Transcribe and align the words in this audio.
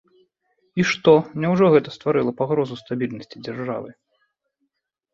І 0.79 0.85
што, 0.91 1.13
няўжо 1.43 1.69
гэта 1.77 1.95
стварыла 1.97 2.31
пагрозу 2.41 2.81
стабільнасці 2.83 3.37
дзяржавы? 3.47 3.91